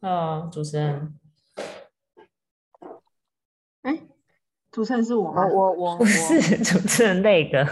[0.00, 1.14] 哦，主持人，
[3.82, 3.98] 哎，
[4.70, 5.46] 主持人是我吗？
[5.46, 7.66] 我我不是主持人那个。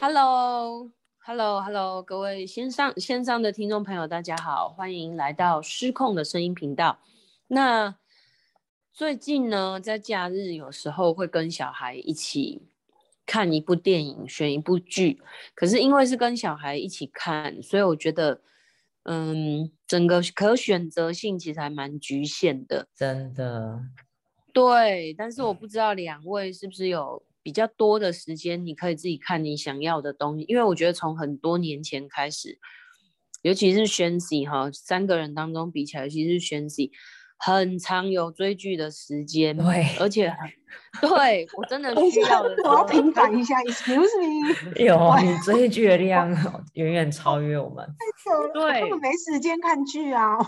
[0.00, 7.00] Hello，Hello，Hello，各位线上线上的听众朋友，大家好，欢迎来到失控的声音频道。
[7.48, 7.96] 那
[8.92, 12.62] 最近呢，在假日有时候会跟小孩一起
[13.26, 15.20] 看一部电影，选一部剧。
[15.54, 18.40] 可是因为是跟小孩一起看，所以我觉得，
[19.04, 22.86] 嗯，整个可选择性其实还蛮局限的。
[22.94, 23.80] 真的，
[24.52, 30.44] 对，但是我不知道两位是不是有比较多的时间，你可以自己看你想要的东西。
[30.46, 32.58] 因为我觉得从很多年前开始，
[33.42, 36.92] 尤其是宣喜哈，三个人当中比起来，尤其是宣喜，
[37.44, 40.48] 很长有追剧的时间，对而且很
[41.10, 46.30] 对我真的需要的我要，平反一下，excuse me，有你追剧的量
[46.74, 47.84] 远远超越我们。
[48.54, 50.38] 对根本没时间看剧啊。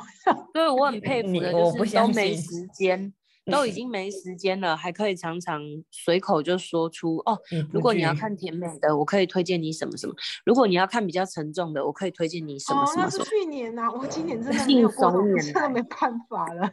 [0.53, 3.13] 对我很佩服的，我不就是都没时间。
[3.51, 7.39] 都已经没时间了，还可以常常随口就说出哦，
[7.73, 10.15] 如果你要看甜美的，我可以推荐你什么什么；
[10.45, 13.25] 如果你要看比较沉重的，我可以推荐你什么哦，什么什么。
[13.25, 16.71] 那是去年呐、我今年真的没信有过冬，手拈来真的没办法了。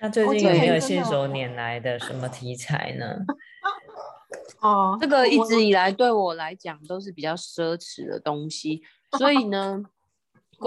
[0.00, 3.16] 那最近有没有信手拈来的什么题材呢？
[4.60, 8.82] 哦，这个一直以来对我来讲都是比较奢侈的东西，
[9.18, 9.82] 所以呢，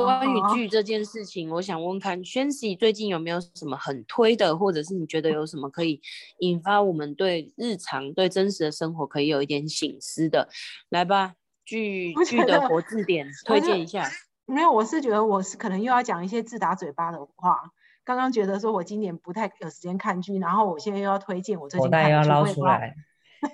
[0.05, 6.01] 关于哦剧这件事情，我想问问看，轩喜最近有没有什么很推的，或者是你觉得有什么可以
[6.39, 10.49] 引发我们对日常、对真实的生活可以有一点醒思的？
[10.89, 11.33] 来吧，
[11.65, 14.09] 剧剧的活字典推荐一下。
[14.45, 17.57] 没有，我是觉得我是可能又要讲一些自打嘴巴的话。
[18.05, 22.95] 刚刚觉得说我今年不太有时间看剧，然后我现在又要推荐我最口近看的剧，袋要捞我也不知道，出来。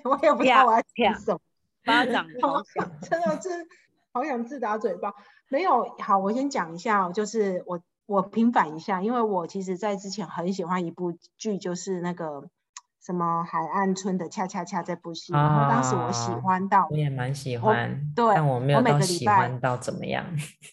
[0.04, 1.40] 我也不知道我要啪讲什么。
[1.84, 3.48] 巴掌好想， 真的是
[4.12, 5.12] 好想自打嘴巴。
[5.54, 12.48] 没有，好，我先讲一下哦，就是我我平反一下，因为我其实在之前很喜欢一部剧，就是那个
[13.00, 20.26] 什么《海岸村的恰恰恰》这部戏，然后当时我喜啊欢到我，也蛮喜我欢，对但我没有到喜欢到怎么样。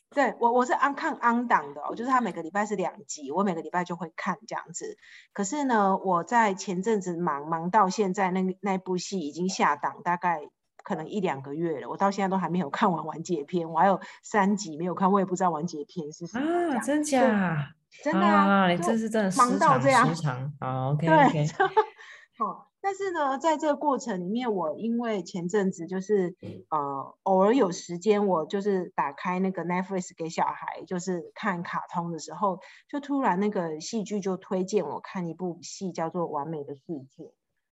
[0.10, 4.98] 对我我是安看安档的哦，就是他每个礼拜是两集，我每个礼拜就会看这样子。
[5.32, 10.42] 可是呢，我在前阵子忙忙到现在，那那部戏已经下档，大概
[10.84, 16.80] 可能一两个月了，我到现在都还没有看完完结篇，我还有三集没有看，我也不知道完结篇是什么。
[16.80, 17.74] 真假？
[18.04, 20.54] 真的啊，你是真的忙到这样时长。
[20.60, 21.48] 好， OK 对 OK。
[22.38, 26.36] 好，但是呢，在这个过程里面，我因为前阵子就是
[26.70, 37.24] 呃，偶尔有时间，我就是打开那个 Netflix 给小孩就是看卡通的时候，就突然那个戏剧就推荐我看一部戏，叫做《完美的世界》。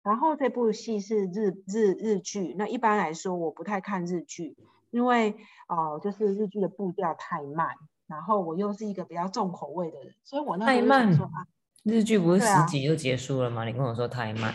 [0.07, 4.55] 然后这部戏是日日日剧，那一般来说我不太看日剧，
[4.89, 5.35] 因为
[5.67, 7.75] 呃，就是日剧的步调太慢，
[8.07, 11.45] 然后我又是一个比较重口味的人，所以我那时太慢说啊。
[11.83, 13.65] 日剧不是十集就结束了吗？
[13.65, 14.53] 你跟我说太慢。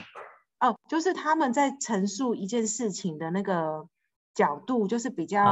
[0.59, 3.87] 哦，就是他们在陈述一件事情的那个
[4.34, 5.45] 角度，就是比较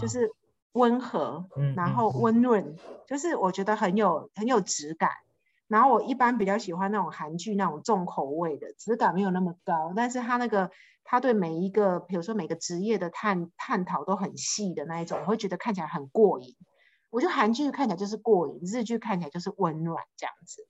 [0.00, 0.30] 就啊是
[0.72, 2.74] 温和，嗯然后温润，
[3.06, 5.10] 就是我觉得很有很有质感。
[5.72, 10.70] 然后我一般比较喜欢那种韩剧那种重口味的，质感没有那么高，但是他那个
[11.02, 16.54] 他对每一个，比如说每个职业的探探讨都很细的那一种，我会觉得看起来很过瘾。
[17.08, 20.68] 我觉得韩剧看起来就是过瘾，日剧看起来就是温暖这样子。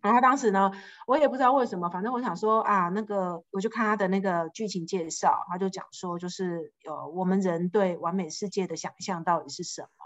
[0.00, 0.72] 然后当时呢，
[1.06, 10.01] 我也不知道为什么，反正我想说啊，那个我就看他的那个剧情介绍，他就讲说，就是呃，我们人对完美世界的想象到底是什么？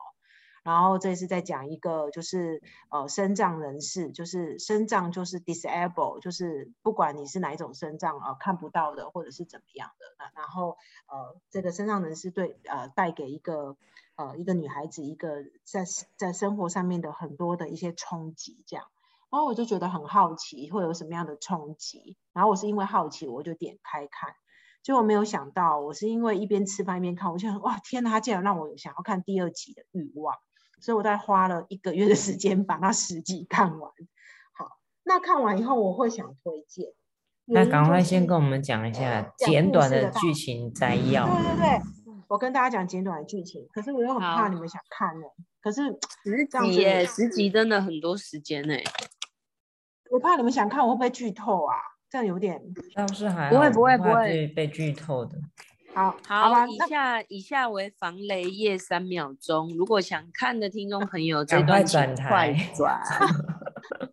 [0.66, 2.60] 然后这次在讲一个就是
[2.90, 10.76] 呃身障人士，就是身障就是 disable，就是不管你是哪一种身障啊、呃，看不到的或者是怎么样的，那然后
[11.06, 13.76] 呃这个身障人士对呃带给一个
[14.16, 15.84] 呃一个女孩子一个在
[16.16, 18.86] 在生活上面的很多的一些冲击这样。
[19.30, 24.34] 然后我就觉得很好奇会有什么样的冲击，然后我是因为好奇我就点开看，
[24.82, 30.36] 结果没有想到我是因为一边吃饭一边看，我就想哇天哪，他竟然让我有想要看第二集的欲望，
[30.80, 33.90] 所以我大概花了一个月的时间把那十集看完。
[34.52, 36.86] 好，那看完以后我会想推荐，
[37.46, 41.26] 那赶快先跟我们讲一下简短的剧情摘要。
[41.26, 41.82] 对对对，
[42.28, 45.26] 我跟大家讲简短的剧情，可是我又很怕你们想看呢，
[45.60, 45.82] 可是
[46.24, 48.74] 十这样子集耶，十集真的很多时间呢。
[50.10, 51.74] 我怕你们想看，我会不会剧透啊？
[52.08, 52.62] 这样有点
[52.94, 55.36] 倒是还不会不会不会被被剧透的。
[55.96, 63.00] 好，好以下以下为防雷夜三秒钟，如果想看的听众朋友，这段请转快 转。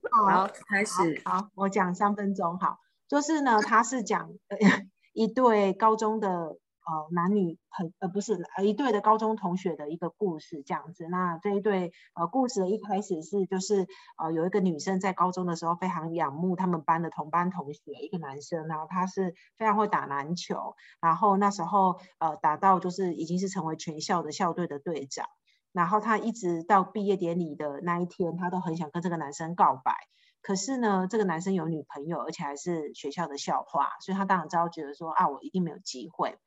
[0.10, 1.22] 好好，开始。
[1.26, 2.58] 好，我讲三分钟。
[2.58, 4.58] 好，就是呢，他是讲、呃、
[5.12, 11.08] 一对高中的呃男女朋呃不是呃一对的高中同学的一个故事这样子。
[11.10, 13.88] 那这一对呃故事的一开始是就是
[14.18, 25.28] 呃有一个女生在高中的时候非常仰慕他们班的同班同学一个男生，然后他是非常会打篮球，然后那时候呃打到就是已经是成为全校的校队的队长，
[25.72, 29.96] 然后他一直到毕业典礼的那一天，他都很想跟这个男生告白。
[30.42, 36.38] 可是呢，这个男生有女朋友，而且还是学校的校花，所以他当然知道，觉得说啊，我一定没有机会。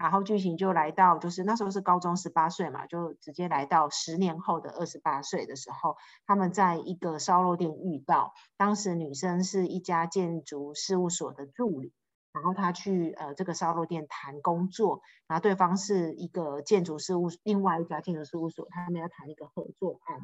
[0.00, 8.32] 然后剧情就来到，就是那时候是高中十八岁嘛，就直接来到十年后的二十八岁的时候，他们在一个烧肉店遇到。
[8.56, 11.92] 当时女生是一家建筑事务所的助理，
[12.32, 20.18] 然后他去呃这个烧肉店谈工作，然后对方是一个建筑事务另外一家建筑事务所，他们要谈一个合作案。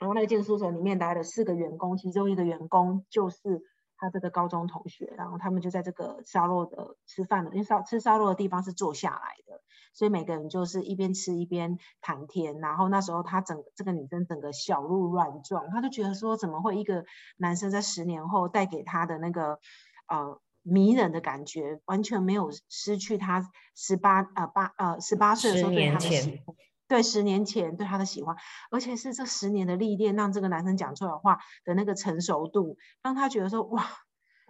[0.00, 3.62] 然后那个建筑事务所里面来了四个员工，其中一个员工就是
[3.98, 9.60] 他这个高中同学，然后他们就在这个烧肉的吃饭的，因为烧吃烧肉的地方是坐下来的，
[9.92, 12.60] 所以每个人就是一边吃一边谈天。
[12.60, 17.04] 然后那时候他整这个女生整个小鹿乱撞，他就觉得说怎么会一个
[17.36, 19.58] 男生在十年后带给他的那个
[20.06, 26.56] 呃迷人的感觉，完全没有失去他十八呃八呃十八岁的时候对他的喜欢。
[26.88, 28.34] 对，十年前对他的喜欢，
[28.70, 33.84] 而且是这十年的历练，让这个男生讲出来话的那个成熟度，让他觉得说哇，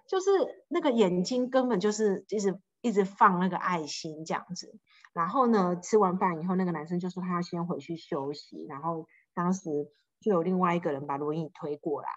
[0.08, 0.30] 就是
[0.68, 4.78] 那个眼睛根本就是一直一直放那个爱心这样子。
[5.12, 8.64] 然后呢，吃完饭以后，那个男生就说他要先回去休息。
[8.68, 12.08] 然后当时就有另外一个人把轮椅推过来，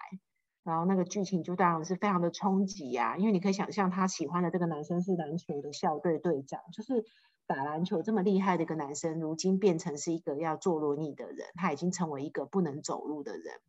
[0.62, 7.04] 然后那个剧情就当然是非常的冲击呀，因为你可以想象他喜欢的这个男生是篮球的校队队长，就是。
[7.46, 13.60] 打篮球这么厉害的一个男生，如今变成是一个要坐轮椅的人，他已经成为一个不能走路的人，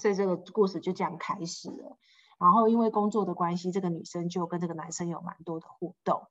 [0.00, 1.96] 所以这个故事就这样开始了。
[2.38, 6.22] 然后因为工作的关系，这个女生就跟这个男生有蛮多的互动。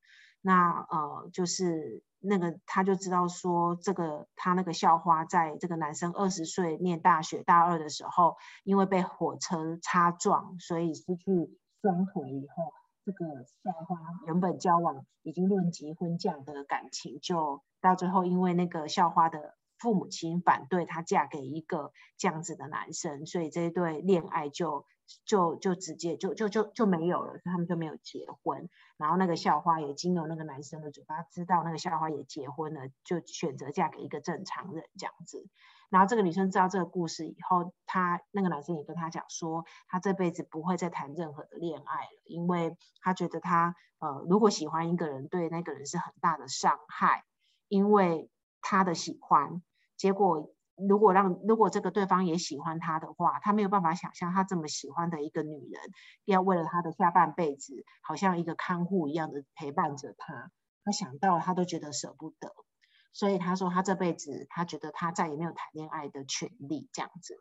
[0.42, 12.72] 那呃，就是那个他就知道说，这个他那个校花，在这个男生二十岁念大学大二的时候，因为被火车擦撞，所以失去双腿以后。
[13.08, 24.86] 这个校花原本交往已经论及婚嫁的感情，就到最后因为那个校花的父母亲反对她嫁给一个这样子的男生，所以这一对恋爱就
[25.24, 28.68] 就就直接就就就就没有了，他们就没有结婚。
[28.98, 35.48] 然后那个校花也经由那个男生的嘴巴知道那个校花也结婚了，就选择嫁给一个正常人这样子。
[35.90, 47.24] 然后这个女生知道这个故事以后，她那个男生也跟她讲说，他这辈子不会再谈任何的恋爱了，因为他觉得他呃，如果喜欢一个人，对那个人是很大的伤害，
[47.68, 48.30] 因为
[48.62, 49.62] 他的喜欢，
[49.96, 55.82] 结果如果让如果这个对方也喜欢他的话，他没有办法想象他这么喜欢的一个女人，
[56.26, 60.52] 要为了他的下半辈子，好像一个看护一样的陪伴着他，
[60.84, 62.52] 他想到他都觉得舍不得。
[63.14, 67.40] 所以他说，他这辈子他觉得他再也没有谈恋爱的权利，这样子。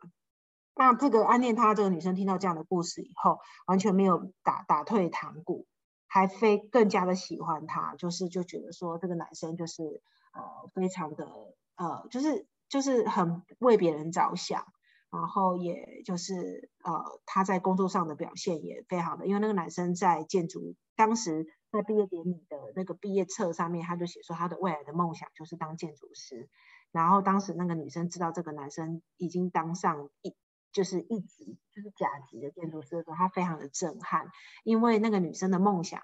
[0.75, 5.67] 那这个暗恋他这个女生听到这样的故事以后，完全没有打打退堂鼓，
[6.07, 10.01] 还非更加的喜欢他，就是就觉得说这个男生就是
[10.33, 11.27] 呃非常的
[11.75, 14.65] 呃就是就是很为别人着想，
[15.11, 21.45] 然后也就是呃他在工作上的表现也非常的，因为那个男生在建筑当时。
[21.71, 26.49] 在毕业典礼的那个毕业册上面，他就写说他的未来的梦想就是当建筑师。
[26.91, 30.33] 然后当时那个女生知道这个男生已经当上一
[30.71, 34.31] 就是一级就是甲级的建筑师的时候，她非常的震撼，
[34.63, 36.01] 因为那个女生的梦想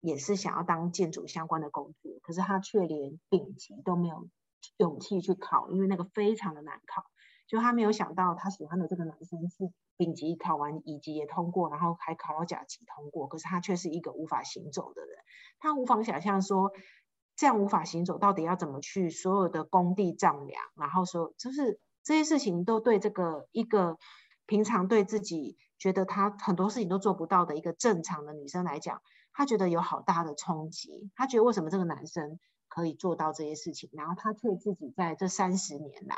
[0.00, 4.28] 也是想要当建筑相关的工作，可是她却连丙级都没有
[4.78, 7.04] 勇气去考，因为那个非常的难考。
[7.46, 9.72] 就她没有想到，她喜欢的这个男生是。
[9.96, 15.16] 丙级考完乙级也通过，然后还考到甲级通过，可是他却是一个无法行走的人。
[15.58, 16.72] 他无法想象说，
[17.36, 23.98] 这样无法行走到底要怎么去所有的工地丈量，然后说就是这些事情都对这个一个
[24.46, 29.00] 平常对自己觉得他很多事情都做不到的一个正常的女生来讲，
[29.32, 31.10] 她觉得有好大的冲击。
[31.14, 36.16] 她觉得为什么这个男生可以做到这些事情，然后他却自己在这三十年来，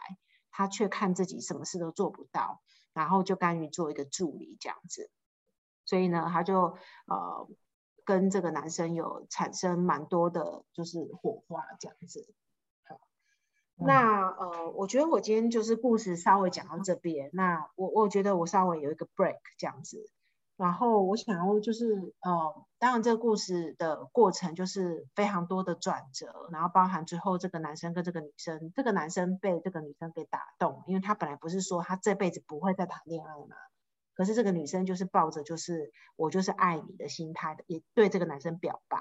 [0.50, 2.62] 他却看自己什么事都做不到。
[2.96, 5.10] 然后就甘于做一个助理这样子，
[5.84, 7.46] 所以呢，他就呃
[8.06, 12.26] 跟这个男生有产生蛮多的，就是火花这样子。
[12.84, 12.98] 好，
[13.74, 20.10] 那呃，我觉得我今天就是故事稍微讲到这边，那我我觉得我稍微有一个 break 这样子。
[20.56, 33.56] 然后我想要就是，呃，当然这个故事的过程就是非常多的转折，然后包含最后这个男生跟这个女生，这个男生被这个女生给打动，因为他本来不是说他这辈子不会再谈恋爱嘛，
[34.14, 38.98] 可是这个女生就是抱着就是我就是爱你的心态的，也对这个男生表白，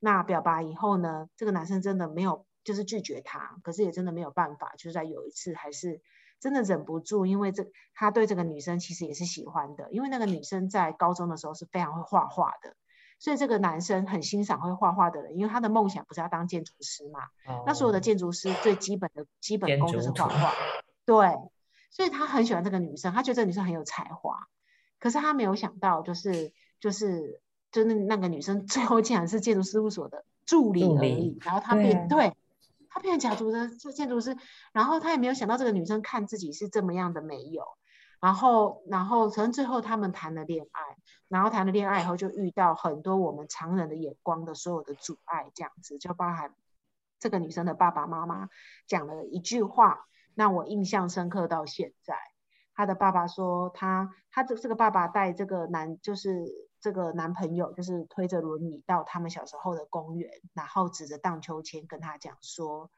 [0.00, 6.02] 那表白以后呢，这个男生真的没有就是拒绝她，可是也真的没有办法，就是在有一次还是
[6.40, 12.74] 真的忍不住，因为这他对这个女生其实也是喜欢的，因为那个女生在高中的时候是非常会画画的，
[13.18, 17.20] 所以这个男生很欣赏会画画的人，因为他的梦想不是要当建筑师嘛，
[17.66, 18.00] 那所有的哦。
[18.00, 20.52] 建筑师最基本的基本功就是画画，
[21.04, 21.36] 对，
[21.90, 24.46] 所以他很喜欢这个女生，他觉得这个女生很有才华，
[24.98, 32.32] 可是他没有想到，就是就是就是那个女生最后竟然是建筑事务所的助理而已，然后他变对
[32.90, 34.36] 他变成假如的这建筑师，
[34.72, 37.64] 然后他也没有想到这个女生看自己是这么样的没有，
[38.20, 40.82] 然后然后可能最后他们谈了恋爱，
[41.28, 46.52] 然后谈了恋爱以后就遇到很多我们常人的眼光的所有的阻碍，这样子就包含
[47.18, 48.48] 这个女生的爸爸妈妈
[48.86, 52.16] 讲了一句话，让我印象深刻到现在。
[52.74, 56.46] 他的爸爸说他他这这个爸爸带这个男就是
[56.80, 62.90] 这个男朋友就是推着轮椅到他们小时候的公园，然后指着荡秋千跟他讲说，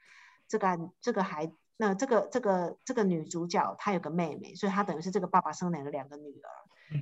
[0.48, 6.48] 这个这个孩那这个这个这个女主角她有个妹妹，所以她等于是这个爸爸生了两个女儿。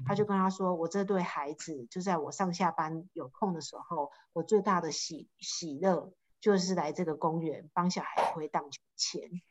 [0.07, 9.43] 他就跟她说：“我这对孩子，就在我上下班有空的时候，我最大的喜喜乐就是来这个公园帮小孩推荡秋千。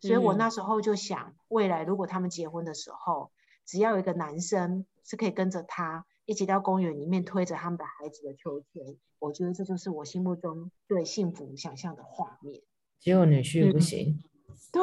[0.00, 3.32] 所以我嗯那时候就想，未来如果他们结婚的时候，
[3.66, 12.62] 只要有一个男生是可以跟着他一起到公园里面推着他们的孩子的秋千，我觉得这就是我心目中对幸福想象的画面。
[13.00, 14.22] 结果女婿不嗯行，
[14.70, 14.82] 对，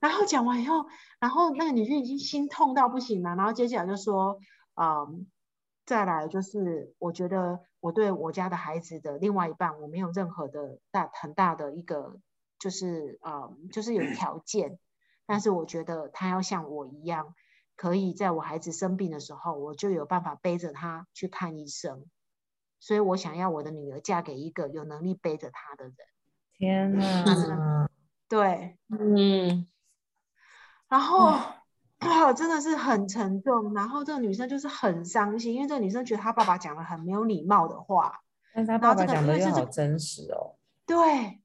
[0.00, 0.86] 然后讲完以后，
[1.20, 4.38] 然后那个女婿已经心痛到不行了，然后接下来就说，
[4.74, 5.26] 嗯，
[5.84, 12.18] 再来就是我觉得我对我家的孩子的另外一半，我没有任何的大很大的一个
[12.58, 14.78] 就是嗯，就是有条件，
[15.26, 17.34] 但是我觉得他要像我一样，
[17.76, 22.06] 可以在我孩子生病的时候，我就有办法背着他去看医生，
[22.80, 25.94] 所以我想要我的女儿嫁给一个有能力背着她的人。
[26.58, 27.88] 天真哪！
[28.28, 29.66] 对，嗯
[30.88, 31.26] 然后
[31.98, 33.74] 啊， 真的是很沉重。
[33.74, 38.22] 然后这个女生就是很伤心，因为这个女生觉得她爸爸讲了很没有礼貌的话。
[38.52, 40.56] 然后这个爸爸讲的又好真实哦。
[40.86, 41.40] 对，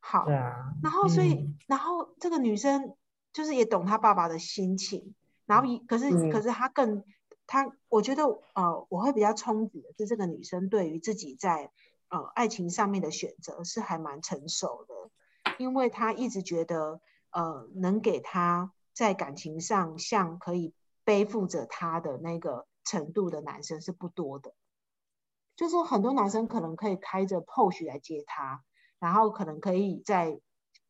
[0.00, 2.96] 好对，啊，然后所以，嗯然后这个女生
[3.32, 5.14] 就是也懂她爸爸的心情，
[5.46, 7.02] 然后一可是可嗯是她更
[7.46, 8.24] 她，我觉得
[8.54, 11.70] 呃，我会比较憧憬的是这个女生对于自己在
[12.08, 17.00] 呃爱情上面的选择是还蛮成熟的，因为她一直觉得
[17.30, 20.74] 呃能给她在感情上像可以
[21.04, 24.52] 背负着她的那个程度的男生是不多的，
[25.56, 28.62] 就是说很多男生可能可以开着 Porsche 来接她。
[28.98, 30.40] 然后可能可以在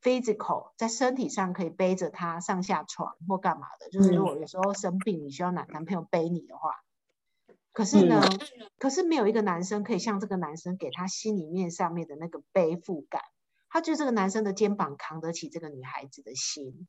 [0.06, 6.70] physical 在身体上可以背着他上下床或干嘛的，就是如果有时候生病你需要男男朋友背你的话，
[7.72, 8.22] 可是呢，
[8.78, 13.20] 可是没有一个男生可以像这个男生给他心里面上面的那个背负感，
[13.68, 16.86] 他觉得这个男生的肩膀扛得起这个女孩子的心，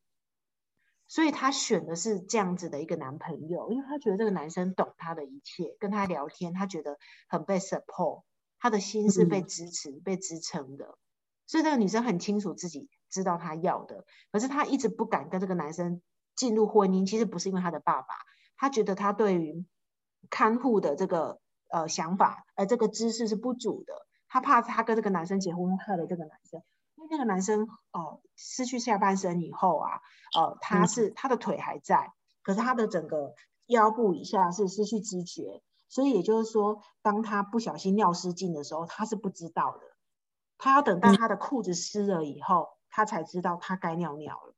[1.07, 8.21] 所以他选的是这样子的一个男朋友，因为他觉得这个男生懂他的一切，跟他聊天他觉得很被 support，
[8.59, 10.99] 他的心是被支持、被支撑的。
[11.47, 16.03] 所以这个女生很清楚自己知道他要的，可是他一直不敢跟这个男生
[16.35, 17.09] 进入婚姻。
[17.09, 18.13] 其实不是因为他的爸爸，
[18.55, 19.65] 他觉得他对于
[20.29, 23.93] 看护的这个呃想法，呃这个知识是不足的。
[24.29, 26.61] 他怕他跟这个男生结婚害了这个男生，
[26.95, 30.01] 因为那个男生哦、呃、失去下半身以后啊，
[30.37, 33.33] 呃他是他的腿还在，可是他的整个
[33.65, 39.81] 腰部以下是失去知觉，所以也就是说，当他不小心尿失禁的时候，他是不知道的。
[40.59, 44.53] 他要等到他的裤子湿了以后，他才知道他该尿尿了，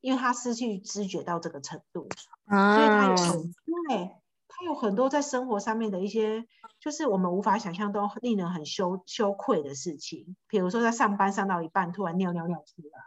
[0.00, 2.08] 因为他失去知觉到这个程度，
[2.48, 4.16] 所以他有对
[4.48, 6.44] 他有很多在生活上面的一些，
[6.78, 13.00] 就是我们无法想象都令人很羞羞愧的事情，比如说在上班上到一半突然尿尿尿出来，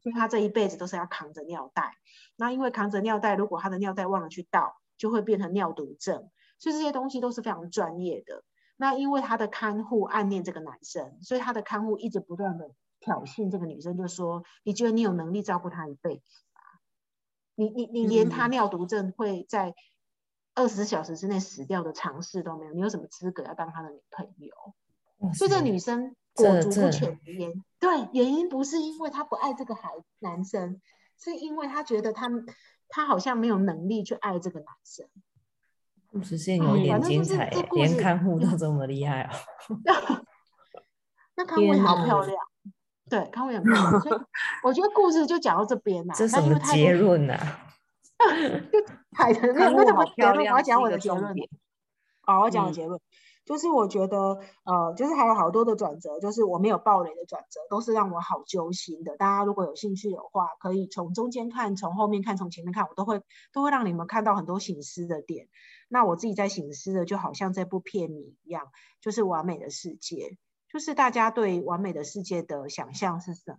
[0.00, 1.94] 所以他这一辈子都是要扛着尿袋，
[2.36, 8.44] 那因为扛着尿袋，如果他的尿袋忘了去倒，就会变成尿毒症，所以这些东西都是非常专业的。
[8.76, 12.70] 那因为他的看护暗恋这个男生，所以他的看护一直不断的
[13.06, 16.22] 挑衅这个女生，就说：“你觉得你有能力照顾她一辈子
[16.52, 16.60] 吗？
[17.54, 19.76] 你你你连他嗯尿毒症会在
[20.56, 24.52] 二十小时之内死掉的尝试都没有，你有什么资格要当她的女朋友？”
[25.18, 30.80] 哇所以这塞女生这裹足不这前的原对原因不是因为她不爱这个孩男生，
[31.16, 32.28] 是因为她觉得他
[32.88, 35.08] 她好像没有能力去爱这个男生。
[36.08, 39.30] 故事线嗯有一点精彩连看护都嗯这么厉害哦。
[41.36, 42.36] 那康威天哪好漂亮，
[43.08, 44.20] 对，康威很漂亮，所以
[44.64, 46.14] 我觉得故事就讲到这边啦。
[46.16, 47.36] 这什么结论啊？
[49.16, 50.38] 海豚没有，看护好那怎么结论？
[50.38, 51.24] 我要讲我的结论。
[52.26, 53.00] 哦，我要讲的结论。
[53.44, 59.16] 就是我觉得，呃，就是还有好多的转折，就是我没有暴雷的转折，都是让我好揪心的。
[59.16, 63.22] 大家如果有兴趣的话，可以从中间看，从后面看，从前面看，我都会
[63.52, 65.46] 都会让你们看到很多醒思的点。
[65.88, 68.64] 那我自己在醒思的，就好像这部片名一样，
[69.00, 70.36] 就是完美的世界，
[70.76, 73.58] 就是大家对完美的世界的想象是什么？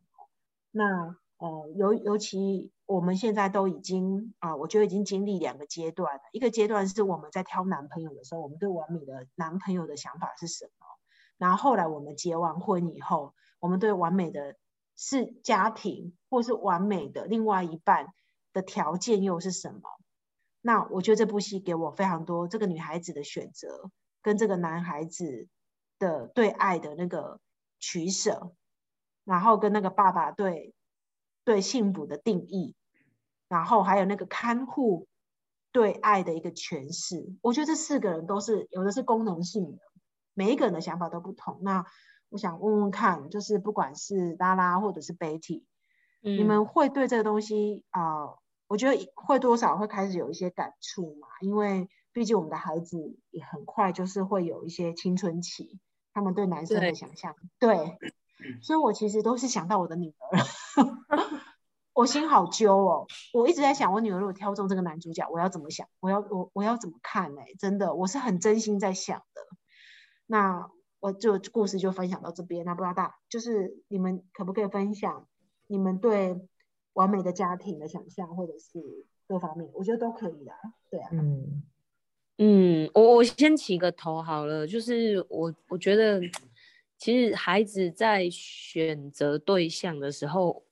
[0.70, 2.72] 那呃，尤尤其。
[2.86, 6.22] 我们现在都已经啊，我觉得已经经历两个阶段了。
[6.32, 10.86] 一个阶段是我们在挑男朋友的时候，我们对完美的男朋友的想法是什么？
[11.38, 14.56] 然后后来我们结完婚以后，我们对完美的
[14.96, 18.14] 是家庭或是完美的另外一半
[18.54, 19.82] 的条件又是什么？
[20.62, 23.90] 那我觉得这部戏给我非常多这个女孩子的选择，
[24.22, 25.50] 跟这个男孩子
[26.00, 27.40] 的对爱的那个
[27.80, 28.52] 取舍，
[29.24, 30.74] 然后跟那个爸爸对。
[31.48, 32.76] 对幸福的定义，
[33.48, 35.08] 然后还有那个看护
[35.72, 39.78] 对爱的一个诠释，我觉得这四个人都是有的是功能性的，
[40.34, 41.60] 每一个人的想法都不同。
[41.62, 41.86] 那
[42.28, 45.64] 我想问问看，就是不管是拉拉或者是 Betty，
[46.20, 48.36] 你们会对这个东西啊，
[48.68, 51.30] 我觉得会多少会开始有一些感触嘛？
[51.40, 55.80] 因为毕竟我们的孩子也很快就是会有一些青春期，
[56.18, 57.96] 他们对男生的想象，对。
[58.64, 60.40] 所以，我其实都是想到我的女儿，
[61.94, 63.06] 我心好揪哦。
[63.34, 65.88] 我一直在想，我女儿如果挑中这个男主角，我要怎么想？
[66.00, 67.42] 我要我我要怎么看呢？
[67.60, 69.42] 真的，我是很真心在想的。
[70.26, 72.66] 那我就故事就分享到这边。
[72.66, 75.28] 那不知道大就是你们可不可以分享
[75.68, 76.48] 你们对
[76.94, 79.70] 完美的家庭的想象，或者是各方面？
[79.74, 80.52] 我觉得都可以的。
[80.90, 81.64] 对啊，嗯
[82.38, 86.22] 嗯，我我先起个头好了，就是我我觉得。
[87.00, 90.64] 其实孩子在选择对象的时候，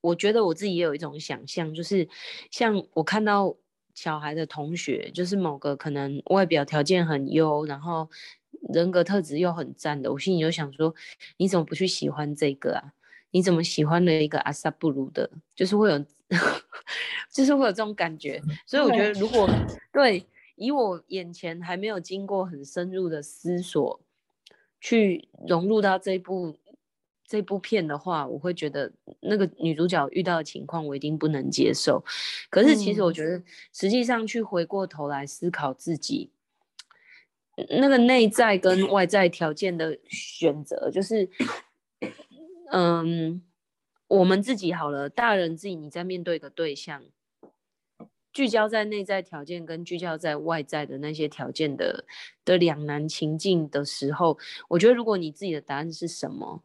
[0.00, 2.08] 我觉得我自己也有一种想象，就是
[2.52, 3.56] 像我看到
[3.92, 8.08] 小孩的同学，就是某个可能外表条件很优，然后
[8.72, 10.94] 人格特质又很赞的，我心里就想说，
[11.38, 12.92] 你怎么不去喜欢这个啊？
[13.32, 15.28] 你怎么喜欢了一个阿萨布鲁的？
[15.56, 15.98] 就是会有，
[17.28, 18.40] 就是会有这种感觉。
[18.66, 19.50] 所以我觉得，如果
[19.92, 20.24] 对
[20.62, 24.00] 以我眼前还没有经过很深入的思索。
[24.84, 26.58] 去融入到这部
[27.24, 32.04] 这部片的话，我会觉得那个女主角遇到的情况我一定不能接受。
[32.50, 33.40] 可是其实我觉得，
[33.72, 36.32] 实际上去回过头来思考自己
[37.78, 41.30] 那个内在跟外在条件的选择，就是
[42.72, 43.40] 嗯，
[44.08, 47.04] 我们自己好了，大人自己你在面对一个对象。
[48.32, 52.04] 聚焦在内在条件跟聚焦在外在的那些条件的
[52.44, 56.62] 的两难情境的时候，我觉得如果你自己的答案是什么，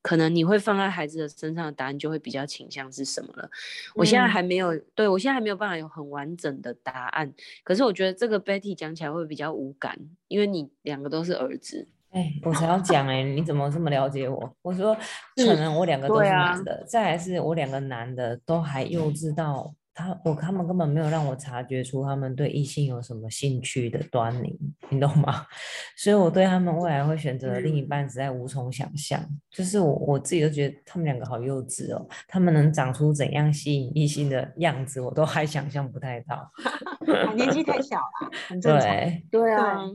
[0.00, 3.50] 可能你会放在孩子的身上的答案就会比较倾向是什么了。
[3.94, 7.32] 我现在还没有，对我现在还没有办法有很完整的答案。
[7.62, 11.88] 可是我觉得这个 Betty 讲起来会比较无感，因为你两个都是儿子。
[12.10, 14.56] 哎，我才要讲哎，你怎么这么了解我？
[14.62, 14.94] 我说
[15.36, 19.74] 可能我两个都是男的，再来是我两个男的都还幼稚到。
[19.94, 24.58] 他我他们根本没有让我察觉出他们对异性有什么兴趣的端倪，
[24.90, 25.46] 你懂吗？
[25.96, 29.24] 所以我对他们未来会选择的另一半实在无从想象。
[29.50, 36.50] 就是我我自己都觉得他们两个好幼稚哦，他们能长出怎样吸引异性的样子，我都还想象不太到。
[37.36, 38.88] 年纪太小了，很 正常。
[38.90, 39.88] 对对啊。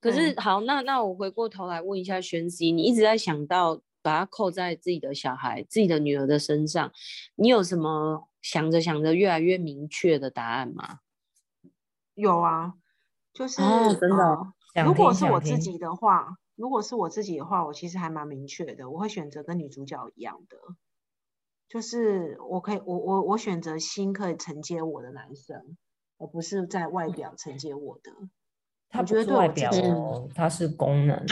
[0.00, 6.90] 可是好，那那我回过头来问一下玄熙，你一直在想到把它扣在自己的小孩、自己的女儿的身上，
[7.36, 8.28] 你有什么？
[8.44, 10.98] 想着想着，越来越明确的答案吗？
[12.14, 12.74] 有啊，
[13.32, 13.62] 就是
[13.98, 14.52] 真的。
[14.84, 20.58] 如果是我自己的话，如果是我自己的话，我其实还蛮明确的，我会选择跟女主角一样的，
[21.70, 25.78] 就是我可以，我我我选择心可以承接我的男生，
[26.18, 28.12] 而不是在外表承接我的。
[28.90, 31.24] 他不是外表哦，他是功能。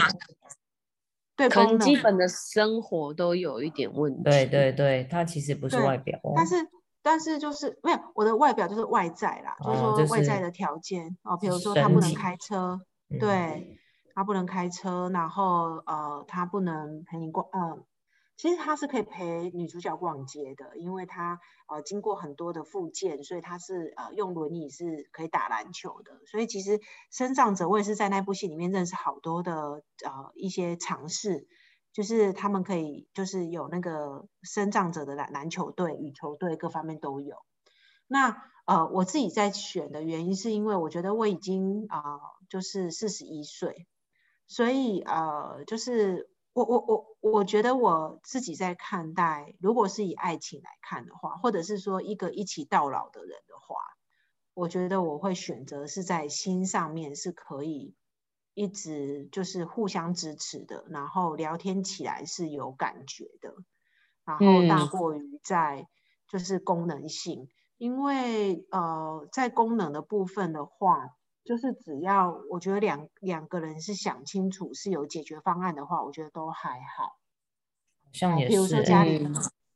[1.36, 4.22] 对，可能基本的生活都有一点问题。
[4.22, 6.56] 对对对，他其实不是外表，但是。
[7.02, 12.80] 但是就是没有我的外表就是外在啦，就是说外在的条件哦，比如说他不能开车，
[13.20, 13.78] 对，
[14.14, 17.84] 他不能开车，然后呃，他不能陪你逛，嗯，
[18.36, 31.48] 其实他是可以陪女主角逛街的，因为他呃经过很多的复健，所以他是呃用轮椅是可以打篮球的，所以其实生长者我也是在那部戏里面认识好多的呃一些尝试。
[31.92, 37.36] 就是他们可以，就是有那个生长者的篮篮球队、羽球队，各方面都有。
[38.06, 43.86] 那呃，我自己在选的原因，是因为我觉得我已经啊，就是四十一岁，
[44.46, 53.76] 所以呃，就是我我我我觉得我自己在看待，如果是以爱情来看的话，或者是说一个一起到老的人的话，
[54.54, 57.94] 我觉得我会选择是在心上面是可以
[58.54, 63.54] 一直就是互相支持的，然后聊天起来是有感觉的，
[64.24, 65.88] 然后大过于在
[66.28, 77.18] 就是功能性，因为呃在功能的部分的话，就是只要我觉得两两个人是想清楚是有解决方案的话，我觉得都还好。
[78.12, 79.26] 像也是，比如说家里，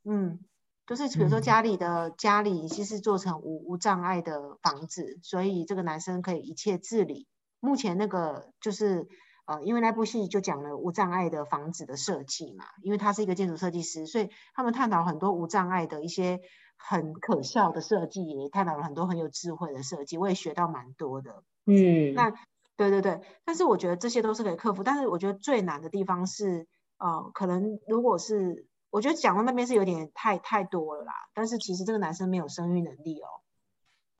[0.04, 0.44] 嗯，
[0.86, 7.26] 就是比如说家里的家里其实做成无无障碍的房子，所以这个男生可以一切自理。
[7.60, 9.08] 目前那个就是
[9.46, 16.40] 呃，因为那部戏就讲了无障碍的房子的设计嘛，因为他是一个建筑设计师，所以他们探讨很多无障碍的一些
[16.76, 21.42] 很可笑的设计，也探讨了很多很有智慧的设计，我也学到蛮多的。
[21.66, 22.30] 嗯，那
[22.76, 26.66] 对对对，但是我觉得这些都是可以克服，但是我觉得最难的地方是。
[26.98, 31.12] 呃，可能如果是，我觉得讲到那边是有点太太多了啦。
[31.34, 33.28] 但是其实这个男生没有生育能力哦，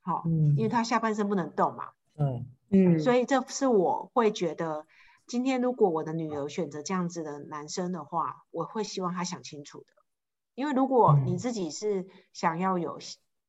[0.03, 0.25] 好，
[0.59, 1.93] 因为他下半身不能动嘛。
[2.19, 2.99] 嗯嗯。
[2.99, 4.87] 所以这是我会觉得，
[5.27, 9.87] 今天如果我的女儿选择这样子的男生的话，我会希望她想清楚的。
[10.55, 12.99] 因为如果你自己是想要有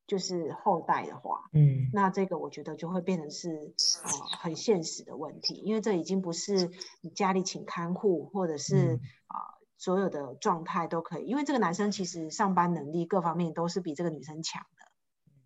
[0.05, 6.69] 就是后代的话，嗯，那这个我觉得就会变成是呃很现实的问题，因为这已经不是
[7.01, 8.99] 你家里请看护或者是。
[9.27, 14.91] 啊，所有的状态都可以，因为这个男生其实上班能力各方面都是比这个女生强的，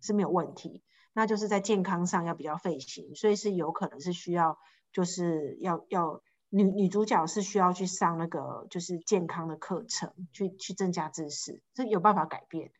[0.00, 0.82] 是没有问题。
[1.12, 4.58] 那就是在健康上要比较费心，所以是有可能是需要，
[4.92, 12.70] 就是要要女女主角是需要去上那个就是健康的课程，去去增加知识，这有办法改变。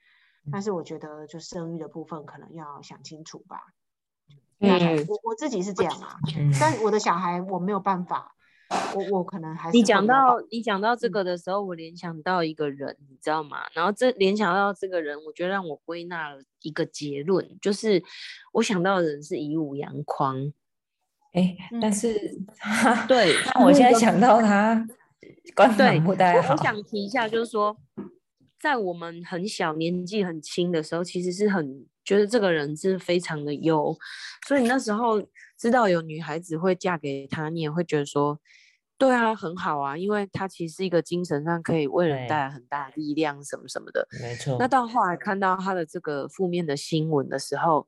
[0.50, 3.74] 但是我觉得就生育的部分可能要想清楚吧。
[4.58, 6.18] 嗯，我我自己是这样啊，
[6.60, 8.34] 但我的小孩我没有办法。
[8.94, 13.58] 我我可能还是你讲到你讲到这个的时候，我联想到一个人，你知道吗？
[13.72, 18.02] 然后这联想到这个人，我觉得让我归纳了一个结论，就是
[18.52, 20.52] 我想到的人是以武扬匡。
[21.32, 22.14] 哎，但是
[23.08, 24.86] 对，我现在 想到他
[25.54, 26.52] 观感不太好。
[26.52, 27.76] 我想提一下，就是说，
[28.60, 33.96] 在我们很小年纪很轻的时候，其实是很觉得这个人是非常的优，
[34.46, 35.22] 所以那时候
[35.58, 38.38] 知道有女孩子会嫁给他，你也会觉得说。
[39.02, 44.06] 对啊，很好啊，因为他其实是一个精神上可以为人带来很大力量什么什么的。
[44.22, 44.56] 没错。
[44.60, 47.84] 那到后来看到他的这个负面的新闻的时候，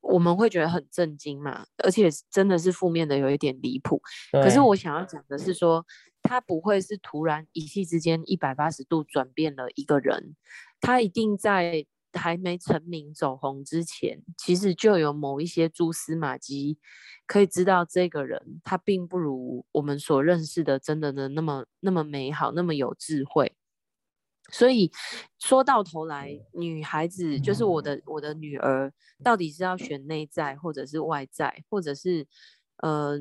[0.00, 4.00] 我们会觉得很震惊嘛，而且真的是负面的有一点离谱。
[4.30, 5.84] 可是我想要讲的是说，
[6.22, 10.36] 他不会是突然一气之间一百八十度转变了一个人，
[10.80, 11.84] 他一定在。
[12.12, 16.78] 还没成名走红之前，其实就有某一些蛛丝马迹，
[17.26, 23.54] 可以知道这个人他并不如我们所认识的真的的那么那么美好，那么有智慧。
[24.50, 24.90] 所以
[25.38, 28.90] 说到头来，女孩子就是我的我的女儿，
[29.22, 32.26] 到底是要选内在，或者是外在，或者是
[32.78, 33.20] 呃，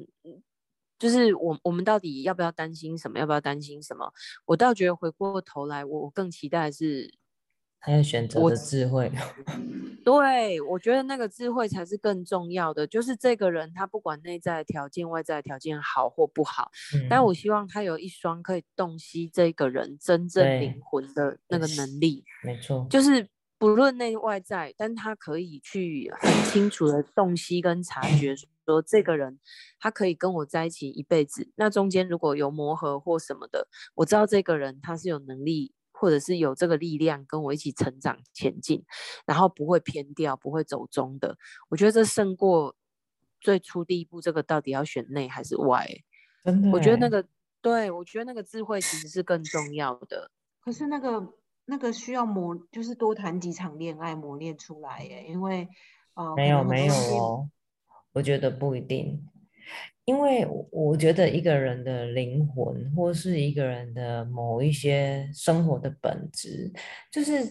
[0.98, 3.20] 就是我我们到底要不要担心什么？
[3.20, 4.14] 要不要担心什么？
[4.46, 7.14] 我倒觉得回过头来，我更期待是。
[7.88, 9.10] 还有选择的智慧，
[10.04, 12.86] 对我觉得那个智慧才是更重要的。
[12.86, 16.70] 就是这个人，他不管内在条件、外在条件好或不好，
[17.10, 22.26] 但我希望他有一双可以洞悉这个人真正灵魂的那个能力。
[22.44, 23.26] 没错，就是
[23.58, 29.40] 不论内外在，但他可以去很清楚的洞悉跟察觉，说这个人
[29.80, 31.50] 他可以跟我在一起一辈子。
[31.56, 35.72] 那中间如果有磨合或什么的，我知道这个人他是有能力。
[36.00, 38.84] 或者是有这个力量跟我一起成长前进，
[39.26, 41.36] 然后不会偏掉，不会走中的，
[41.70, 42.76] 我觉得这胜过
[43.42, 44.22] 最初第一步。
[44.22, 45.88] 这个到底要选内还是外？
[46.44, 47.26] 真的，我觉得那个
[47.62, 50.32] 对我觉得那个智慧其实是更重要的。
[50.60, 51.34] 可是那个
[51.66, 55.26] 那个需要磨，就是多谈几场恋爱磨练出来耶。
[55.28, 55.68] 因为
[56.14, 57.50] 呃，没有没有哦，
[58.14, 59.28] 我觉得不一定。
[60.06, 66.72] 因为我觉得一个人的灵魂，或是一个人的某一些生活的本质，
[67.12, 67.44] 就是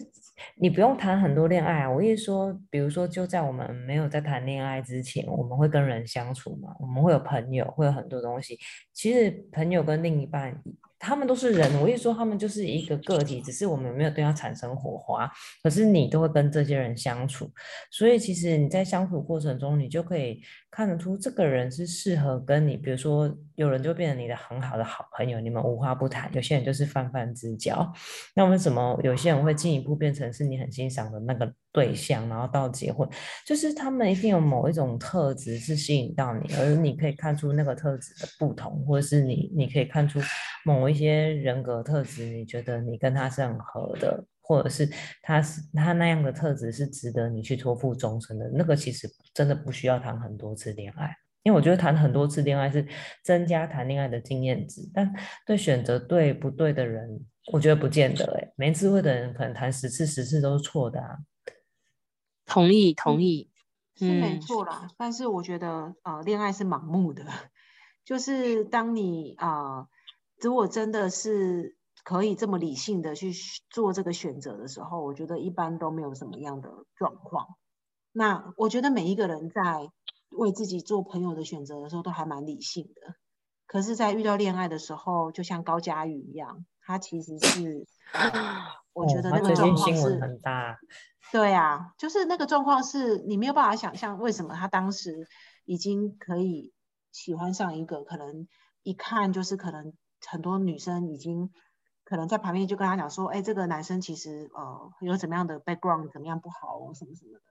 [0.55, 1.91] 你不用谈很多恋爱啊。
[1.91, 8.57] 我一说，比如说，就在我们没有在谈恋爱之前，我们会跟人相处嘛，我们会有朋友，会有很多东西。
[8.93, 10.61] 其实朋友跟另一半。
[10.99, 15.29] 他们都是人，我一说他们就是一个个体，只是我们没有对他产生火花。
[15.61, 17.51] 可是你都会跟这些人相处，
[17.91, 22.75] 所以其实你在相处过程中，你就可以看得出这个人是适合跟你。
[22.75, 27.93] 比如说，有人就变成你的很好的好朋友，你们无话不谈；有些人就是泛泛之交。
[28.35, 33.07] 那为什么有些人会进一步变成是你很欣赏的那个对象，然后到结婚，
[33.45, 40.19] 就是他们一定有某一种特质是吸引到你，而你可以看出那个特质的不同，或者是你你可以看出
[40.65, 40.87] 某。
[40.87, 44.89] 一些人格特质，你觉得你跟他是很合的，或者是
[45.21, 52.87] 他是他那样的特质是值得你去托付终身的，那个其实真的不需要谈很多次恋爱，因为我觉得谈很多次恋爱是
[53.21, 55.13] 增加谈恋爱的经验值，但
[55.45, 57.19] 对选择对不对的人，
[57.51, 58.25] 我觉得不见得。
[58.39, 61.17] 哎，没智慧的人可能谈十次十次都是错的啊。
[62.47, 63.51] 同意，同意，
[63.95, 64.89] 是没错啦。
[64.97, 67.25] 但是我觉得，呃，恋爱是盲目的，
[68.03, 69.87] 就是当你啊，
[70.41, 73.31] 如果真的是可以这么理性的去
[73.69, 77.45] 做这个选择的时候，我觉得一般都没有什么样的状况。
[78.11, 79.91] 那我觉得每一个人在。
[80.29, 83.15] 为自己做朋友的选择的时候，都还蛮理性的。
[83.65, 87.85] 可是，在遇到恋爱的时候，就像高佳宇一样，他其实是，
[88.93, 90.79] 我觉得那个状况是很大。
[91.33, 95.27] 对啊，就是那个状况是你没有办法想象，为什么他当时
[95.65, 96.71] 已经可以
[97.11, 98.47] 喜欢上一个，可能
[98.83, 99.93] 一看就是可能
[100.25, 101.51] 很多女生已经
[102.05, 107.41] 可能在旁边就跟他讲说，哎，这个男生其实呃有怎么样的 background，怎么样不好什么什么的。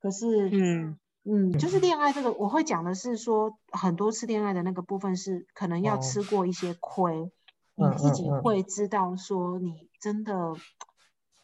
[0.00, 0.98] 可是，嗯。
[1.24, 7.30] 嗯，就是恋爱这个，我会讲的是说，很多次恋爱的那个部分是可能要吃过一些亏，
[7.74, 10.54] 你自己会知道说，你真的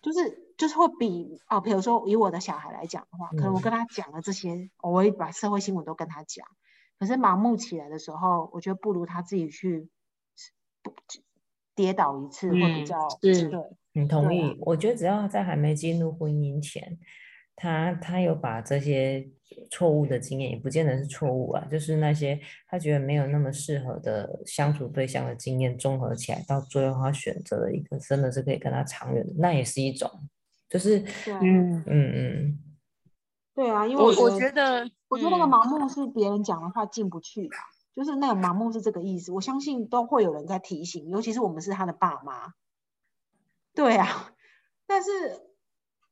[0.02, 6.46] 就是就是会比哦，比如说以我的小孩来讲的话，可能我跟他讲了这些，我会把社会新闻都跟他讲，
[6.98, 9.88] 可是盲目起来的时候，我觉得不如他自己去
[11.74, 13.50] 跌倒一次会比较对。
[13.92, 14.56] 你同意？
[14.60, 16.98] 我觉得只要在还没进入婚姻前。
[17.56, 19.28] 他他有把这些
[19.70, 30.10] 错误的经验，也不见得是错误啊，就是那些他觉得没有那么适合的相处对象的经验综合起来，到最后他选择了一个真的是可以跟他长远的，那也是一种，
[30.68, 30.98] 就是
[31.40, 32.58] 嗯嗯嗯，
[33.54, 37.56] 对啊，因为我我觉得我觉得那个盲目是别人讲的话进不去的，
[37.96, 39.32] 就是那个盲目是这个意思。
[39.32, 42.52] 我相信都会有人在提醒，尤其是我们是他的爸妈，
[43.74, 44.32] 对啊，
[44.86, 45.47] 但是。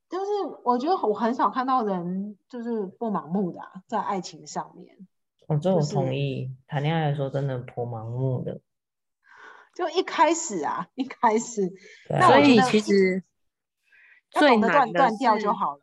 [0.08, 0.26] 就是
[0.64, 4.96] 我觉得我很少看到人就是不盲目的在爱情上面。
[5.48, 8.60] 我这我同意，谈恋爱的时候真的颇盲目的。
[9.74, 11.72] 就一开始啊，一开始，
[12.26, 13.22] 所以其实
[14.30, 15.80] 最难的断掉就好了。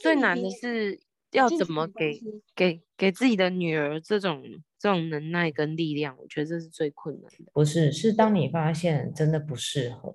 [0.00, 1.00] 最难的是
[1.32, 2.20] 要怎么给
[2.54, 4.42] 给给自己的女儿这种。
[4.82, 7.52] 这种能耐跟力量，我觉得这是最困难的。
[7.52, 10.12] 不是，是当你发现真的不适合，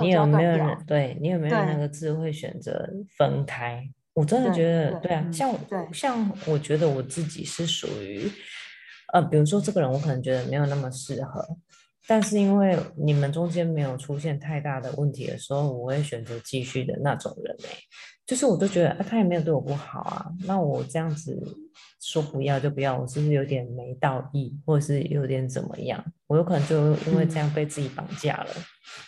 [0.00, 3.86] 你有没有人对你有没有那个智慧选择分开？
[4.14, 5.54] 我真的觉得，对啊，像
[5.92, 8.26] 像我觉得我自己是属于，
[9.12, 11.46] 呃，比如说这个人，我可能觉得没有那么适合，
[12.06, 17.68] 但是因为你们中间没有出现太大的问题的时候，我会选择继续的那种人哎。
[18.26, 21.40] 就是我都觉得，他也没有对我不好啊，那我这样子
[22.00, 26.04] 说不要就不要，我是不是有点没道义，或者是有点怎么样？
[26.26, 28.50] 我有可能就因为这样被自己绑架了，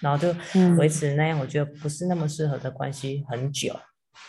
[0.01, 0.33] 然后就
[0.77, 3.75] 维持那样，我觉得不是那么适合的关系很久。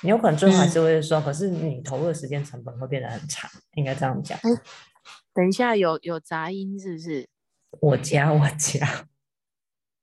[0.02, 4.40] 你有可能最后还是会说，可是你投入的时间成本会变得很长，应该这样讲。
[5.34, 7.30] 等一下，有有杂音是不是？
[7.82, 9.08] 我家我家，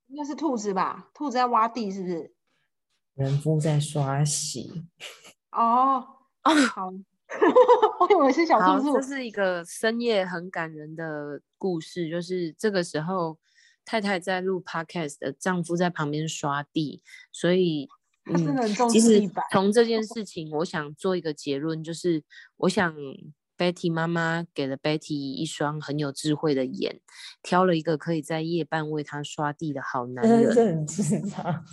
[0.06, 1.08] 应该是兔子吧？
[1.12, 2.35] 兔子在挖地是不是？
[3.16, 4.84] 人夫在刷洗
[5.50, 6.06] 哦
[6.44, 6.88] 哦， 好，
[8.00, 8.92] 我以为是小兔子。
[8.92, 13.38] 这是一个深夜很感人的故事，就是这个时候
[13.84, 17.02] 太太在录 podcast 的丈夫在旁边刷地，
[17.32, 17.88] 所以
[18.26, 18.56] 嗯，
[18.90, 22.22] 其实从这件 事情，我想做一个结论，就是
[22.58, 22.94] 我想
[23.56, 27.00] Betty 妈妈给了 Betty 一双很有智慧的眼，
[27.42, 31.64] 挑了一个可以在夜半为她刷地的好男人，很智障。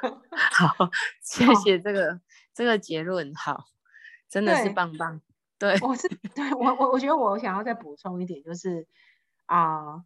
[0.32, 0.90] 好，
[1.22, 2.20] 谢谢这个
[2.54, 3.64] 这个结论，好，
[4.28, 5.20] 真的是棒棒。
[5.58, 8.88] 对，我是对我我我觉得我想要再补充一点，就是
[9.46, 10.04] 啊，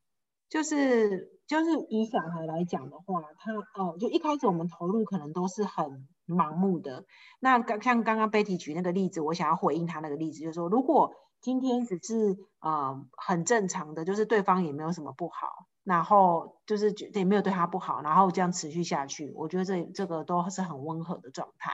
[0.49, 7.05] 就是就是以小孩来讲的话，他哦，就一开始我们投入可能都是很盲目的。
[7.39, 15.67] 那刚像刚刚 Betty 举那个例子，我想要回应他那个例子，就是说，如果今天只是呃很正常的，就是对方也没有什么不好。
[15.85, 21.73] 然后就是也没有对他不好，然后这样持续下去，我觉得这这个都是很温和的状态。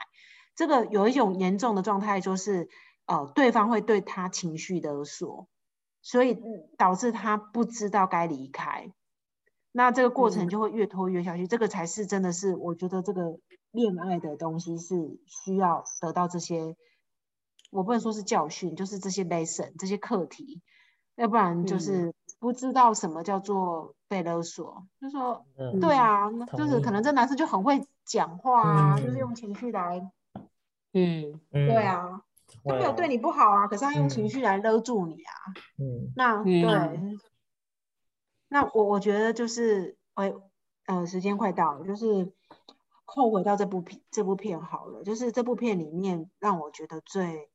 [0.53, 2.67] 这个有一种严重的状态，就是
[3.05, 5.47] 呃对方会对他情绪勒索，
[6.01, 6.37] 所以
[6.77, 8.91] 导致他不知道该离开。
[9.71, 11.47] 那这个过程就会越拖越下去。
[11.47, 13.39] 这个才是真的是，我觉得这个
[13.71, 16.75] 恋爱的东西是需要得到这些，
[17.71, 20.61] 我不能说是教训，就是这些 lesson 这些课题，
[21.15, 22.13] 要不然就是。
[22.41, 25.45] 不知道什么叫做被勒索，就说
[25.79, 26.27] 对啊，
[26.57, 30.11] 就是可能这男生就很会讲话啊，就是用情绪来，
[30.91, 32.23] 嗯，对啊，
[32.65, 35.31] 他没有对你不好啊，可是他用情绪来勒住你啊，
[35.77, 37.19] 嗯，那对，
[38.49, 40.33] 那我我觉得就是，哎，
[40.87, 42.33] 呃，时间快到了，就是
[43.05, 47.51] 后回到这部片这部片好了，就是这部片里面让我觉得最。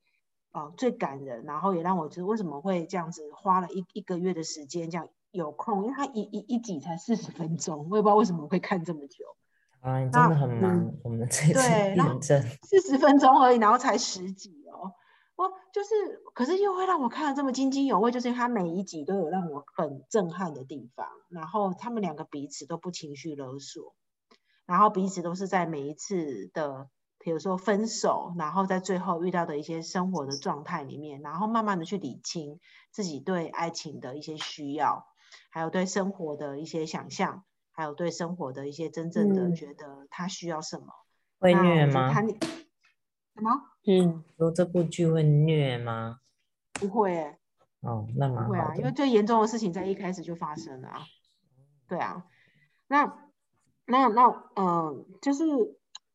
[0.56, 9.24] 呃最感人，然后也让我知为什么会这样子花了一一个月的时间这样有空，因为它一一一集才四十分钟，我也不知道为什么会看这么久。
[9.80, 14.92] 啊，你真的很忙，我们这次验证四十分钟而已，然后才十集哦。
[15.36, 21.06] 我就是，可是又会让我看的这么津津有味，就是他每一集都有让我很震撼的地方。
[21.28, 23.94] 然后他们两个彼此都不情绪勒索，
[24.64, 26.88] 然后彼此都是在每一次的，
[27.26, 32.60] 比如说分手，然后在最后遇到的一些生活的状态里面，然后慢慢的去理清
[32.92, 35.08] 自己对爱情的一些需要，
[35.50, 37.42] 还有对生活的一些想象。
[37.72, 40.86] 还有对生活的一些真正的觉得他需要什么？
[41.40, 42.14] 会虐吗？
[42.14, 43.50] 什么？
[43.84, 46.20] 嗯，说这部剧会虐吗？
[46.74, 47.38] 不会诶。
[47.80, 51.00] 哦，那蛮不会啊，因为最严重的事情在一开始就发生了啊。
[51.88, 52.24] 对啊，
[52.86, 53.18] 那
[53.84, 55.44] 那那嗯，就是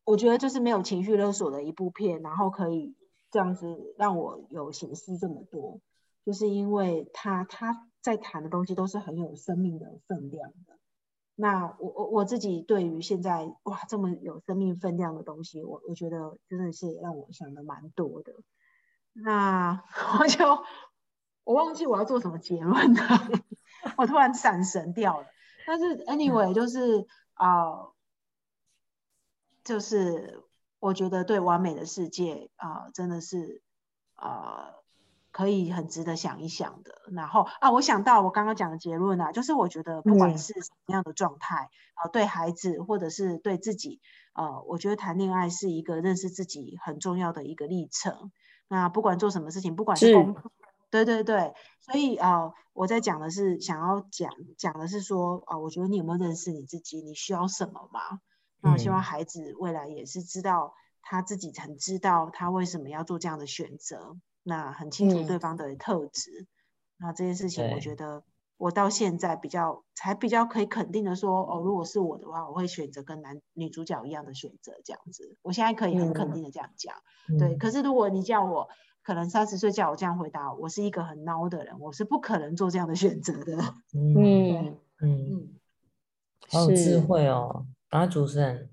[0.04, 2.94] 我觉得就是没有情绪勒索的一部片，然后可以
[3.30, 5.80] 这样子让我有心思这么多，
[6.24, 10.78] 就是因为他他在谈的东西都是很有生命的分量的。
[11.34, 18.32] 那我我我自己对于现在哇这么有生命分量的东西，我我觉得真的是让我想的蛮多的。
[19.14, 19.82] 那
[20.20, 20.44] 我就
[21.44, 23.00] 我忘记我要做什么结论了，
[23.96, 25.26] 我突然闪神掉了。
[25.66, 27.91] 但是 anyway 就是啊，
[29.64, 30.42] 就是
[30.78, 33.62] 我觉得对完美的世界啊，真的是
[34.14, 34.74] 啊。
[35.34, 36.92] 可以很值得想一想的。
[37.10, 44.02] 然后啊，我想到我刚刚讲的结论啊，就是我觉得不管是什么样的状态啊，对孩子或者是对自己，
[44.34, 48.30] 呃，我觉得谈恋爱是一个认识自己很重要的一个历程。
[48.68, 50.36] 那不管做什么事情，不管是工，
[50.90, 57.00] 对对对，所以啊，我在讲的是想要讲讲的是说啊，我觉得你有没有认识你自己？
[57.00, 58.20] 你需要什么吗？
[58.62, 64.16] 那我希望孩子未来也是知道他自己很知道他为什么要做这样的选择。
[64.44, 66.46] 那很清楚对方的特质，
[66.96, 68.24] 那这件事情我觉得
[68.56, 75.36] 我到现在比较才比较可以肯定的说，哦，如果是我的话，我会选择跟男女主角一样的选择这样子。
[75.42, 76.96] 我现在可以很肯定的这样讲，
[77.38, 77.56] 对。
[77.56, 78.68] 可是如果你叫我，
[79.02, 83.56] 可能三十岁叫我这样回答，我是一个很孬的人，我是不可能做这样的选择的。
[83.94, 84.78] 嗯。
[85.04, 85.58] 嗯，
[86.48, 88.70] 好有智慧哦，啊，主持人，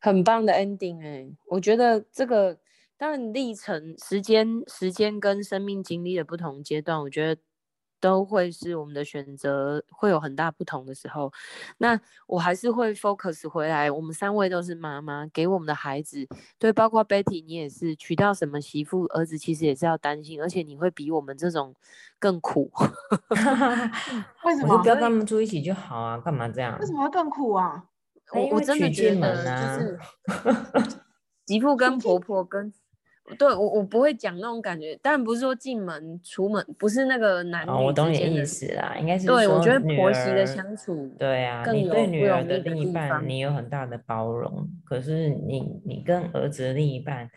[0.00, 2.58] 很棒的 ending 哎，我觉得这个。
[3.00, 7.40] 当然，历程、时间、时间跟生命经历的不同阶段，我觉得
[8.00, 11.32] 都会是我们的选择会有很大不同的时候。
[11.76, 16.26] 那我还是会 focus 回来，我们三位都是妈妈，给我们的孩子，
[16.58, 21.72] 对，包括 Betty，你也是娶到什么媳妇，儿子其实也是要担心，而且你会比我们这种
[22.18, 22.68] 更苦。
[24.42, 24.76] 为什么？
[24.76, 26.76] 就不要跟他们住一起就好啊，干嘛这样？
[26.80, 27.84] 为什么会更苦啊？
[28.34, 29.98] 我我真的觉得就是
[31.46, 32.72] 媳妇跟婆婆跟。
[33.38, 47.30] 对我我不会讲那种感觉，但不是说进门出门不是那个男女我懂你的意思啦，应该是对我觉得婆媳的相处，对啊，你对女儿的另一半你有很大的包容，可是你你跟儿子的另一半，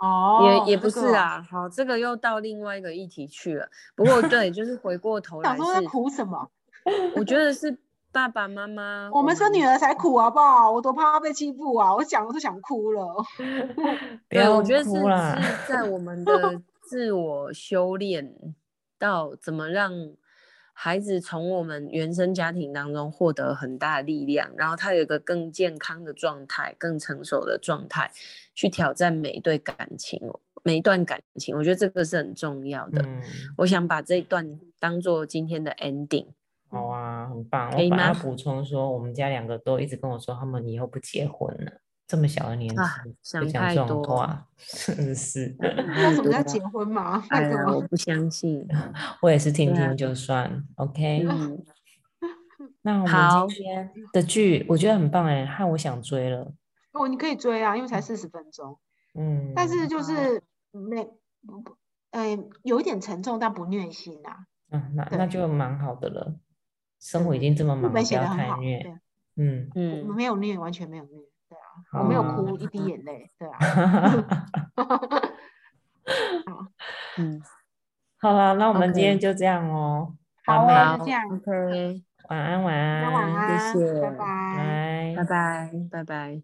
[0.00, 3.66] 哦，也也不是啊，好，这个又到另外一个议题去了。
[3.96, 6.50] 不过对，就是回过头 来是苦什么？
[7.16, 7.74] 我觉得是。
[8.12, 10.70] 爸爸妈妈，我们生女儿才苦好不好？
[10.70, 11.94] 我多怕她被欺负啊！
[11.94, 13.24] 我想我都想哭了。
[14.28, 15.02] 对，我觉得是是
[15.66, 18.34] 在我们的自我修炼
[18.98, 19.90] 到怎么让
[20.74, 28.10] 孩子从我们原生家庭当中获得很大的力量，然后他有一个更健康的状态、更成熟的状态，
[28.54, 30.20] 去挑战每一对感情、
[30.62, 31.56] 每一段感情。
[31.56, 33.02] 我觉得这个是很重要的。
[33.56, 36.26] 我想把这一段当做今天的 ending。
[36.72, 37.70] 好啊，很棒！
[37.70, 41.72] 我把它补充说，我们家两个都一直跟我说，他们以后不结婚了。
[42.06, 42.76] 这么小的年纪
[43.22, 44.46] 就讲这种话，
[44.86, 45.54] 真是。
[45.58, 47.22] 那什么叫结婚嘛？
[47.30, 48.66] 哎呀，我不相信。
[49.22, 51.26] 我也是听听就算，OK。
[52.82, 56.52] 那我们今天的剧我觉得很棒哎，害我想追了。
[56.92, 58.78] 哦，你可以追啊，因为才四十分钟。
[59.14, 59.52] 嗯。
[59.54, 61.04] 但是就是那
[61.46, 61.76] 不不，
[62.10, 64.46] 哎，有一点沉重，但不虐心啊。
[64.70, 66.34] 嗯，那那就蛮好的了。
[67.02, 68.80] 生活已经这么忙，不要太虐。
[69.36, 71.18] 嗯嗯，没有虐，完全没有虐。
[71.48, 73.28] 对啊，我没有哭一滴眼泪。
[73.38, 73.58] 对啊。
[76.46, 76.66] 好，
[77.18, 77.42] 嗯，
[78.22, 80.14] 好了，那我们今天就这样哦。
[80.46, 81.22] 好啊，这样。
[81.28, 86.40] OK，晚安，晚安，晚安，谢谢，拜拜，拜拜，拜拜。